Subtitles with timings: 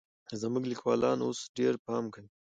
[0.41, 2.29] زموږ ليکوالان اوس ډېر پام کوي.